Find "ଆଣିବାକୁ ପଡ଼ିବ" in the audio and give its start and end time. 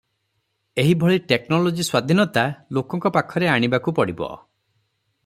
3.57-4.31